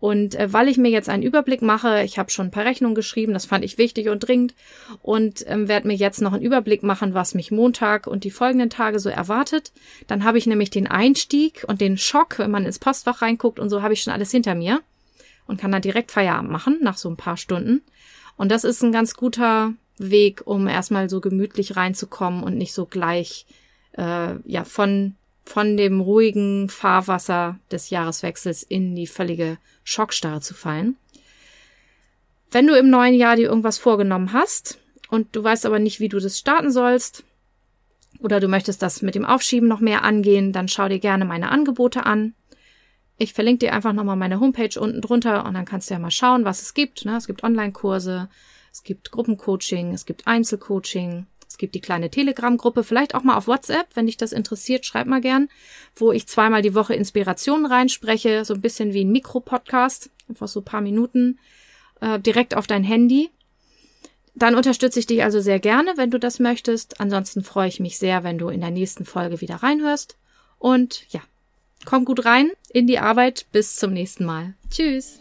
Und 0.00 0.34
äh, 0.34 0.52
weil 0.52 0.68
ich 0.68 0.76
mir 0.76 0.90
jetzt 0.90 1.08
einen 1.08 1.22
Überblick 1.22 1.62
mache, 1.62 2.02
ich 2.02 2.18
habe 2.18 2.30
schon 2.30 2.48
ein 2.48 2.50
paar 2.50 2.64
Rechnungen 2.64 2.94
geschrieben, 2.94 3.32
das 3.32 3.46
fand 3.46 3.64
ich 3.64 3.78
wichtig 3.78 4.08
und 4.10 4.20
dringend 4.20 4.54
und 5.02 5.44
ähm, 5.48 5.68
werde 5.68 5.86
mir 5.86 5.94
jetzt 5.94 6.20
noch 6.20 6.32
einen 6.32 6.42
Überblick 6.42 6.82
machen, 6.82 7.14
was 7.14 7.34
mich 7.34 7.50
Montag 7.50 8.06
und 8.06 8.24
die 8.24 8.30
folgenden 8.30 8.70
Tage 8.70 8.98
so 8.98 9.08
erwartet. 9.08 9.72
Dann 10.06 10.24
habe 10.24 10.36
ich 10.36 10.46
nämlich 10.46 10.70
den 10.70 10.86
Einstieg 10.86 11.64
und 11.68 11.80
den 11.80 11.96
Schock, 11.96 12.38
wenn 12.38 12.50
man 12.50 12.66
ins 12.66 12.78
Postfach 12.78 13.22
reinguckt 13.22 13.58
und 13.58 13.70
so 13.70 13.82
habe 13.82 13.94
ich 13.94 14.02
schon 14.02 14.12
alles 14.12 14.30
hinter 14.30 14.54
mir 14.54 14.82
und 15.46 15.60
kann 15.60 15.72
dann 15.72 15.82
direkt 15.82 16.10
Feierabend 16.10 16.50
machen 16.50 16.78
nach 16.82 16.96
so 16.96 17.08
ein 17.08 17.16
paar 17.16 17.36
Stunden. 17.36 17.82
Und 18.36 18.50
das 18.50 18.64
ist 18.64 18.82
ein 18.82 18.92
ganz 18.92 19.14
guter 19.14 19.72
Weg, 19.96 20.42
um 20.44 20.66
erstmal 20.66 21.08
so 21.08 21.20
gemütlich 21.20 21.76
reinzukommen 21.76 22.42
und 22.42 22.58
nicht 22.58 22.74
so 22.74 22.84
gleich 22.84 23.46
äh, 23.92 24.34
ja 24.44 24.64
von 24.64 25.14
von 25.44 25.76
dem 25.76 26.00
ruhigen 26.00 26.68
Fahrwasser 26.68 27.58
des 27.70 27.90
Jahreswechsels 27.90 28.62
in 28.62 28.94
die 28.94 29.06
völlige 29.06 29.58
Schockstarre 29.84 30.40
zu 30.40 30.54
fallen. 30.54 30.96
Wenn 32.50 32.66
du 32.66 32.78
im 32.78 32.88
neuen 32.88 33.14
Jahr 33.14 33.36
dir 33.36 33.48
irgendwas 33.48 33.78
vorgenommen 33.78 34.32
hast 34.32 34.78
und 35.10 35.34
du 35.36 35.42
weißt 35.42 35.66
aber 35.66 35.78
nicht, 35.78 36.00
wie 36.00 36.08
du 36.08 36.18
das 36.18 36.38
starten 36.38 36.70
sollst, 36.70 37.24
oder 38.20 38.40
du 38.40 38.48
möchtest 38.48 38.80
das 38.80 39.02
mit 39.02 39.14
dem 39.14 39.24
Aufschieben 39.24 39.68
noch 39.68 39.80
mehr 39.80 40.02
angehen, 40.02 40.52
dann 40.52 40.68
schau 40.68 40.88
dir 40.88 40.98
gerne 40.98 41.24
meine 41.24 41.50
Angebote 41.50 42.06
an. 42.06 42.34
Ich 43.18 43.32
verlinke 43.32 43.66
dir 43.66 43.74
einfach 43.74 43.92
nochmal 43.92 44.16
meine 44.16 44.40
Homepage 44.40 44.78
unten 44.80 45.00
drunter 45.00 45.44
und 45.44 45.54
dann 45.54 45.64
kannst 45.66 45.90
du 45.90 45.94
ja 45.94 46.00
mal 46.00 46.10
schauen, 46.10 46.44
was 46.44 46.62
es 46.62 46.74
gibt. 46.74 47.04
Ne? 47.04 47.16
Es 47.16 47.26
gibt 47.26 47.44
Online-Kurse, 47.44 48.28
es 48.72 48.82
gibt 48.82 49.10
Gruppencoaching, 49.10 49.92
es 49.92 50.06
gibt 50.06 50.26
Einzelcoaching, 50.26 51.26
es 51.54 51.58
gibt 51.58 51.76
die 51.76 51.80
kleine 51.80 52.10
Telegram-Gruppe, 52.10 52.82
vielleicht 52.82 53.14
auch 53.14 53.22
mal 53.22 53.36
auf 53.36 53.46
WhatsApp, 53.46 53.86
wenn 53.94 54.06
dich 54.06 54.16
das 54.16 54.32
interessiert, 54.32 54.84
schreib 54.84 55.06
mal 55.06 55.20
gern, 55.20 55.48
wo 55.94 56.10
ich 56.10 56.26
zweimal 56.26 56.62
die 56.62 56.74
Woche 56.74 56.94
Inspirationen 56.94 57.64
reinspreche, 57.64 58.44
so 58.44 58.54
ein 58.54 58.60
bisschen 58.60 58.92
wie 58.92 59.04
ein 59.04 59.12
Mikro-Podcast, 59.12 60.10
einfach 60.28 60.48
so 60.48 60.62
paar 60.62 60.80
Minuten 60.80 61.38
äh, 62.00 62.18
direkt 62.18 62.56
auf 62.56 62.66
dein 62.66 62.82
Handy. 62.82 63.30
Dann 64.34 64.56
unterstütze 64.56 64.98
ich 64.98 65.06
dich 65.06 65.22
also 65.22 65.38
sehr 65.38 65.60
gerne, 65.60 65.92
wenn 65.94 66.10
du 66.10 66.18
das 66.18 66.40
möchtest. 66.40 67.00
Ansonsten 67.00 67.44
freue 67.44 67.68
ich 67.68 67.78
mich 67.78 67.98
sehr, 67.98 68.24
wenn 68.24 68.36
du 68.36 68.48
in 68.48 68.60
der 68.60 68.72
nächsten 68.72 69.04
Folge 69.04 69.40
wieder 69.40 69.56
reinhörst. 69.56 70.16
Und 70.58 71.06
ja, 71.10 71.20
komm 71.84 72.04
gut 72.04 72.24
rein 72.24 72.50
in 72.68 72.88
die 72.88 72.98
Arbeit. 72.98 73.46
Bis 73.52 73.76
zum 73.76 73.92
nächsten 73.92 74.24
Mal. 74.24 74.54
Tschüss. 74.70 75.20